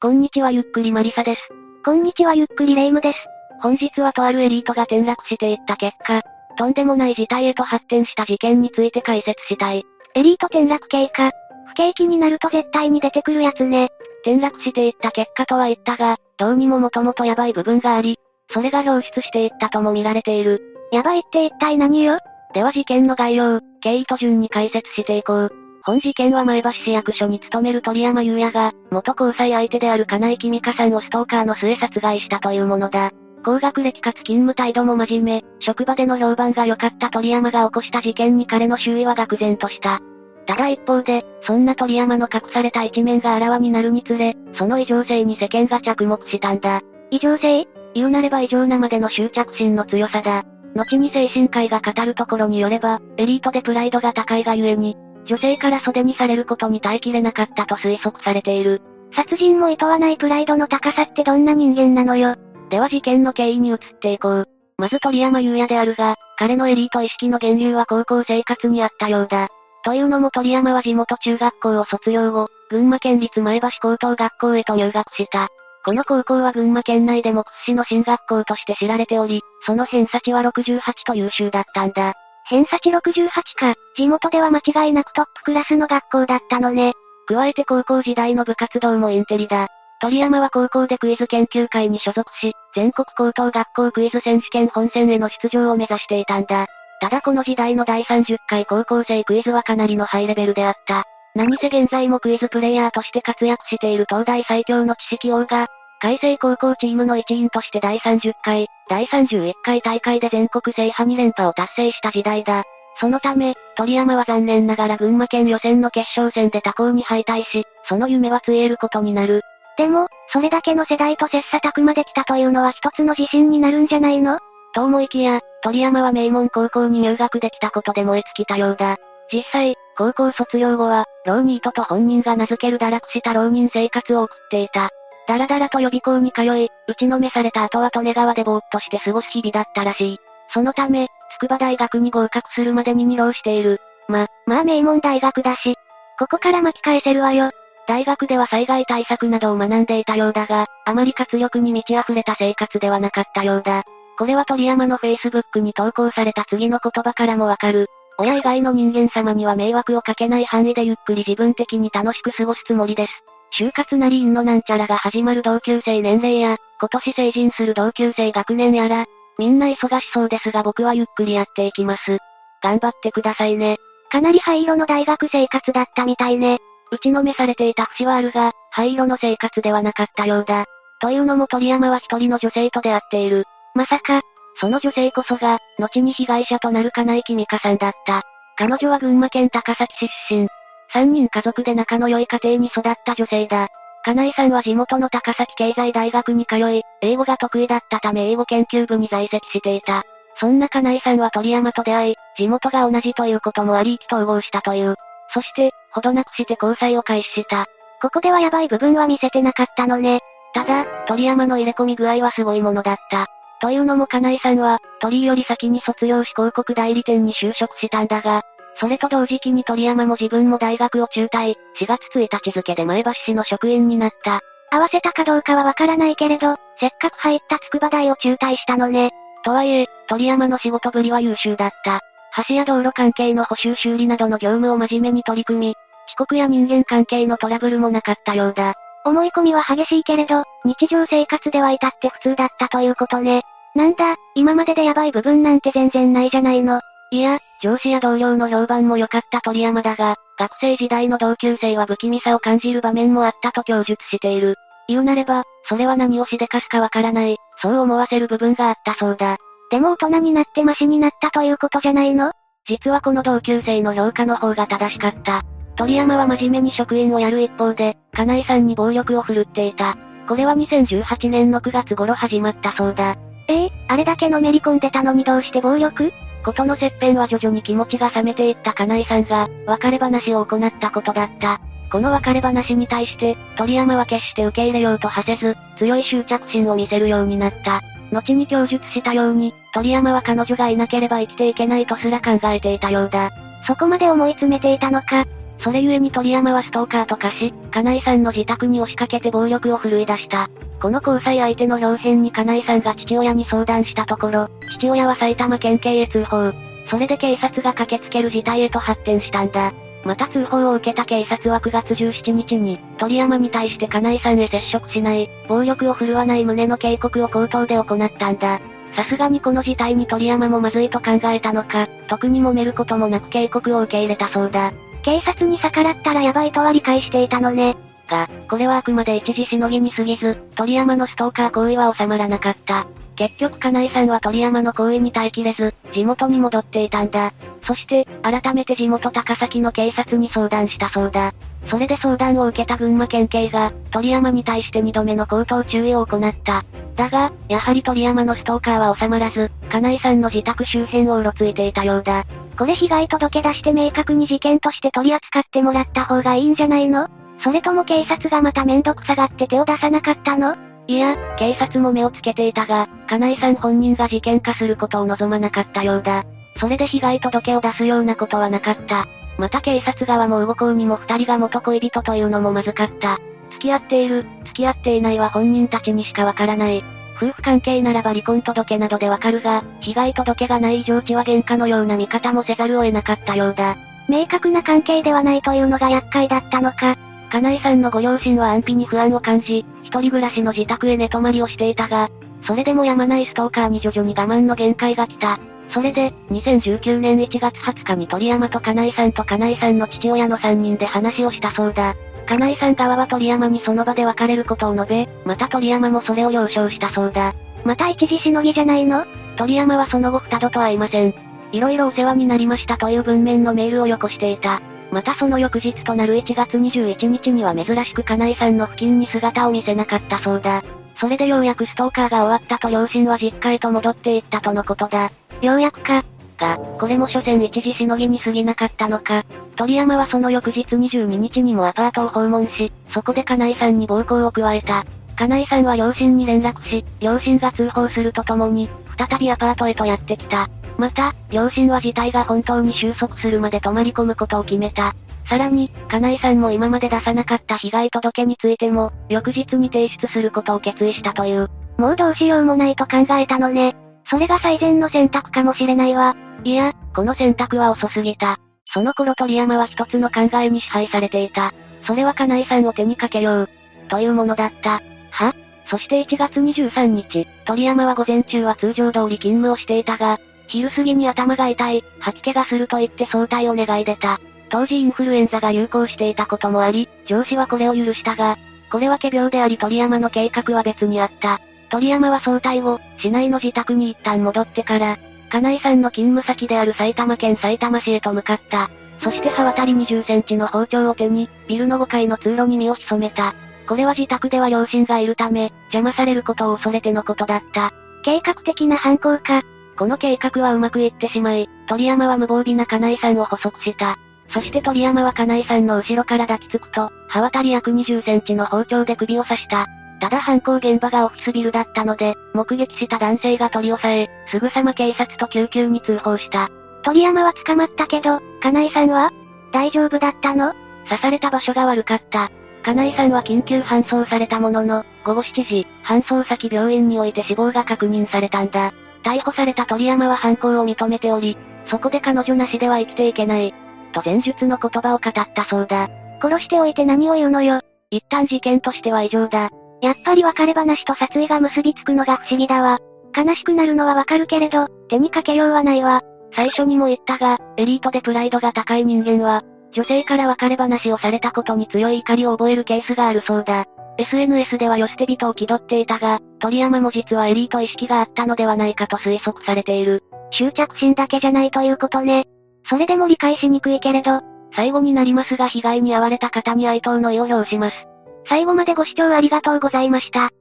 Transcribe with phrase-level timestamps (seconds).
[0.00, 1.40] こんにちはゆっくりマリサです。
[1.84, 3.18] こんにちはゆっくりレイムです。
[3.60, 6.22] 本日はとあるエリートが転落していった結果、
[6.56, 9.84] とんでもない事態へと発展した事件について解説したい。
[10.14, 11.32] エリート転落経過。
[11.66, 13.88] 不景気になると絶対に出てくるやつね。
[14.22, 18.20] 転落していった結果とは言ったが、どうにももともとヤバい部分があり、
[18.52, 20.62] それが表出していったとも見られている。
[20.92, 22.20] ヤバいって一体何よ？
[22.54, 25.52] では事件の概要、経緯と順に解説していこう。
[25.88, 33.10] 本事件は前橋市役所に勤める鳥山優也が、元交際相手である金井君香さんをストーカーの末殺害したというものだ。
[33.42, 40.00] 高学歴かつ勤務態度も真面目、職場での評判が良かった鳥山が起こした事件に彼の周囲は愕然とした。
[40.44, 46.82] ただ一方で、そんな鳥山の隠された一面があらわになるにつれ、その異常性に世間が着目したんだ。
[47.10, 47.66] 異常性？
[47.94, 50.44] 言うなれば異常なまでの執着心の強さだ。
[50.74, 58.80] 後に精神科医が語るところによれば、エリートでプライドが高いがゆえに、女性から袖にされることに耐えきれなかったと推測されている。
[59.14, 62.34] 殺人も厭わないプライドの高さってどんな人間なのよ。
[62.70, 64.48] では事件の経緯に移っていこう。
[64.78, 69.48] まず鳥山優也であるが、彼のエリート意識の源流は高校生活にあったようだ。
[69.84, 75.48] というのも鳥山は地元中学校を卒業後、群馬県立前橋高等学校へと入学した。
[75.84, 82.14] この高校は群馬県内でも屈指の進学校として知られており、その偏差値は68と優秀だったんだ。
[82.48, 86.94] 偏差値68か、地元では間違いなくトップクラスの学校だったのね。
[87.28, 89.68] 加えて高校時代の部活動もインテリだ。
[90.00, 96.66] 鳥山は高校でクイズ研究会に所属し、全国高等学校クイズ選手権本戦への出場を目指していたんだ。
[97.00, 101.04] ただこの時代の第30回高校生クイズはかなりのハイレベルであった。
[101.34, 105.66] 何せ現在もクイズプレイヤーとして活躍している東大最強の知識王が、
[106.00, 112.62] 海星高校チームの一員として第30回、第31回大会で全国制覇2連覇を達成した時代だ。
[113.00, 119.42] そのため、鳥山は残念ながら群馬県予選の決勝戦で他校に敗退し、その夢はつえることになる。
[119.76, 124.38] でも、それだけの世代と切磋琢磨できたというのは一つの自信になるんじゃないの？
[124.74, 128.96] と思いきや、鳥山は名門高校に入学できたことで燃え尽きたようだ。
[129.32, 134.90] 実際、高校卒業後は、浪人とと本人が名付ける堕落した浪人生活を送っていた。
[135.28, 140.18] だらだらと予備校に通い、打ちのめされた後は利根川でぼーっとして過ごす日々だったらしい。
[140.54, 141.08] そのため、
[141.38, 143.78] 筑波大学に合格するまでに二浪している。
[144.08, 145.76] ま、まあ名門大学だし、
[146.18, 147.50] ここから巻き返せるわよ。
[147.86, 153.84] 大学では災害対策などを学んでいたようだが、あまり活力に満ち溢れた生活ではなかったようだ。
[154.18, 157.88] これは鳥山の Facebook に投稿された次の言葉からもわかる。
[158.18, 163.12] 親以外の人間様には迷惑をかけない範囲でゆっくり自分的に楽しく過ごすつもりです。
[163.50, 169.06] 就活なり院のなんちゃらが始まる同級生年齢や、今年成人する同級生学年やら、
[169.38, 172.18] みんな忙しそうですが僕はゆっくりやっていきます。
[172.62, 173.76] 頑張ってくださいね。
[174.10, 176.58] かなり灰色の大学生活だったみたいね。
[176.90, 180.64] 打ちのめされていた節はあるが、灰色の生活ではなかったようだ。
[181.00, 183.44] というのも鳥山は一人の女性と出会っている。
[183.74, 184.22] まさか、
[184.60, 188.22] その女性こそが、後に被害者となる金井君香さんだった。
[188.56, 190.48] 彼女は群馬県高崎市出身。
[190.92, 193.68] 三人家族で仲の良い家庭に育った女性だ。
[194.04, 200.04] 金井さんは地元の高崎経済大学に通い、英語が得意だったため英語研究部に在籍していた。
[200.40, 204.94] そんな金井さんは鳥山と出会い、地元が同じということもあり意気投合したという。
[205.34, 207.66] そして、ほどなくして交際を開始した。
[208.00, 210.20] ここではヤバい部分は見せてなかったのね。
[210.54, 213.26] ただ、鳥山の入れ込み具合はすごいものだった。
[213.60, 218.42] というのも金井さんは、鳥居より先に卒業し広告代理店に就職したんだが、
[218.80, 224.40] それと同時期に鳥山も自分も大学を中退、4月1日付で前橋市の職員になった。
[224.70, 229.10] 合わせたかどうかはわからないけれど、せっかく入った筑波大を中退したのね。
[229.44, 232.00] とはいえ、鳥山の仕事ぶりは優秀だった。
[232.48, 235.74] 橋や道路関係の補修修理などの業務を真面目に取り組み、
[236.08, 238.74] 遅刻や人間関係のトラブルもなかったようだ。
[239.04, 243.42] 思い込みは激しいけれど、日常生活では至って普通だったということね。
[243.74, 246.80] なんだ、今まででヤバい部分なんて全然ないじゃないの。
[247.10, 254.56] いや、上司や同僚の評判も良かった鳥山だが、学生時代の同級生は不気味さを感じる場面もあったと供述している。
[254.88, 259.38] 言うなれば、それは何をしでかすかわからない、そう思わせる部分があったそうだ。
[259.70, 262.32] でも大人になってマシになったということじゃないの？
[262.66, 265.42] 実はこの同級生の評価の方が正しかった。
[265.76, 269.96] 鳥山は真面目に職員をやる一方で、金井さんに暴力を振るっていた。
[270.28, 273.16] これは2018年の9月頃始まったそうだ。
[273.48, 276.12] ええー、あれだけのめり込んでたのにどうして暴力？
[276.44, 281.60] ことの切片は徐々に気持ちが冷めていった金井さんが、別れ話を行ったことだった。
[281.90, 287.80] この別れ話に対して、鳥山は決して受け入れようとはせず、強い執着心を見せるようになった。
[288.12, 293.30] 後に供述したように、鳥山は彼女がいなければ生きていけないとすら考えていたようだ。
[293.66, 295.26] そこまで思い詰めていたのか。
[295.60, 300.48] それゆえに鳥山はストーカーと化し、金井さんの自宅に押しかけて暴力を振るい出した。
[300.80, 306.52] この交際相手の表変に金井さんが父親に相談したところ、父親は埼玉県警へ通報。
[306.88, 309.72] それで警察が駆けつける事態へと発展したんだ。
[310.04, 318.60] また通報を受けた警察は9月17日に、鳥山に対して金井さんへ接触しない、暴力を振るわない旨の警告を口頭で行ったんだ。
[318.94, 324.72] さすがにこの事態に鳥山もまずいと考えたのか、特に揉めることもなく警告を受け入れたそうだ。
[325.08, 327.78] 警察に逆らったらヤバいとは理解していたのね。
[328.08, 332.86] が、これはあくまで一時しのぎに過ぎず、鳥山のストーカー行為は収まらなかった。
[333.16, 337.32] 結局金井さんは鳥山の行為に耐えきれず、地元に戻っていたんだ。
[337.66, 341.32] そして、改めて地元高崎の警察に相談したそうだ。
[341.70, 346.66] それで相談を受けた群馬県警が、鳥山に対して2度目の口頭注意を行った。
[346.96, 352.26] だが、やはり鳥山のストーカーは収まらず、金井さんの自宅周辺をうろついていたようだ。
[352.58, 357.08] これ被害届出して明確に事件として取り扱ってもらった方がいいんじゃないの？
[357.44, 360.56] それとも警察がまた面倒くさがって手を出さなかったの？
[360.88, 366.24] いや、警察も目をつけていたが、金井さん本人が事件化することを望まなかったようだ。
[366.58, 369.06] それで被害届を出すようなことはなかった。
[369.38, 373.20] また警察側も動こうにも二人が元恋人というのもまずかった。
[373.52, 376.82] 付き合っている、付き合っていないは本人たちにしかわからない。
[377.18, 383.76] 夫婦関係ならば離婚届などでわかるが、被害届がない以上血は喧嘩のような見方もせざるを得なかったようだ。
[384.08, 386.96] 明確な関係ではないというのが厄介だったのか。
[387.30, 392.08] 金井さんのご両親は安否に不安を感じ、一人暮らしの自宅へ寝泊まりをしていたが、
[392.46, 395.40] それでもやまないストーカーに徐々に我慢の限界が来た。
[395.70, 401.94] それで、2019年1月20日に鳥山と金井さんと金井さんの父親の3人で話をしたそうだ。
[402.28, 407.34] 金井さん側は鳥山にその場で別れることを述べ、また鳥山もそれを了承したそうだ。
[407.64, 409.06] また一時しのぎじゃないの？
[409.36, 411.14] 鳥山はその後二度と会いません。
[411.52, 414.60] いろいろお世話になりましたという文面のメールをよこしていた。
[414.92, 420.62] またその翌日となる1月21日には珍しく金井さんの付近に姿を見せなかったそうだ。
[421.00, 425.12] それでようやくストーカーが終わったと両親は実家へと戻っていったとのことだ。
[425.40, 426.04] ようやくか。
[426.38, 429.24] が、これも所詮一時しのぎに過ぎなかったのか。
[429.56, 434.86] 鳥山はその翌日22日にもアパートを訪問し、そこで金井さんに暴行を加えた。
[435.16, 440.48] 金井さんは両親に連絡し、両親が通報するとともに、再びアパートへとやってきた。
[440.78, 444.94] また、両親は事態が本当に収束するまで泊まり込むことを決めた。
[445.28, 451.50] さらに、金井さんも今まで出さなかった被害届についても、翌日に提出することを決意したという。
[451.76, 453.76] もうどうしようもないと考えたのね。
[454.10, 456.16] それが最善の選択かもしれないわ。
[456.44, 458.38] いや、この選択は遅すぎた。
[458.66, 461.52] その頃鳥山は一つの考えに支配されていた。
[461.86, 463.48] それは金井さんを手にかけよう。
[463.88, 464.82] というものだった。
[465.10, 465.34] は？
[465.70, 474.18] そして1月23日、鳥山は午前中は通常通り勤務をしていたが、昼過ぎに頭が痛い、吐き気がすると言って早退を願い出た。
[474.48, 478.38] 当時インフルエンザが流行していたこともあり、上司はこれを許したが、
[478.70, 481.40] これは仮病であり鳥山の計画は別にあった。
[481.70, 484.98] 鳥山は早退後、市内の自宅に一旦戻ってから、
[485.30, 488.70] 金井さんの勤務先である埼玉県埼玉市へと向かった。
[489.02, 493.34] そして刃渡り20センチの包丁を手に、ビルの5階の通路に身を潜めた。
[493.68, 497.72] これは自宅では両親がいるため、邪魔されることを恐れてのことだった。
[498.02, 499.42] 計画的な犯行か。
[499.78, 503.96] この計画はうまくいってしまい、鳥山は無防備な金井さんを捕捉した。
[504.30, 509.66] そして鳥山は金井さんの後ろから抱きつくと、刃渡り約20センチの包丁で首を刺した。
[510.00, 516.50] ただ犯行現場がオフィスビルだったので、目撃した男性が取り押さえ、すぐさま警察と救急に通報した。
[516.82, 519.10] 鳥山は捕まったけど、金井さんは？
[519.52, 520.54] 大丈夫だったの？
[520.88, 522.30] 刺された場所が悪かった。
[522.62, 528.72] 金井さんは緊急搬送されたものの、午後7時、搬送先病院において死亡が確認されたんだ。
[529.02, 531.36] 逮捕された鳥山は犯行を認めており、
[531.66, 533.54] そこで彼女なしでは生きていけない。
[533.92, 535.88] と前述の言葉を語ったそうだ。
[536.20, 537.60] 殺しておいて何を言うのよ？
[537.90, 539.50] 一旦事件としては異常だ。
[539.80, 542.78] やっぱり別れ話と殺意が結びつくのが不思議だわ。
[543.16, 546.02] 悲しくなるのはわかるけれど、手にかけようはないわ。
[546.34, 549.42] 最初にも言ったが、エリートでプライドが高い人間は、
[549.72, 553.66] 女性から別れ話をされたことに強い怒りを覚えるケースがあるそうだ。
[553.98, 560.04] SNS では寄捨て人を気取っていたが、鳥山も実はエリート意識があったのではないかと推測されている。
[560.30, 562.26] 執着心だけじゃないということね。
[562.70, 564.20] それでも理解しにくいけれど、
[564.54, 567.87] 最後になりますが被害に遭われた方に哀悼の意を表します。
[568.28, 570.32] 最後までご視聴ありがとうございました。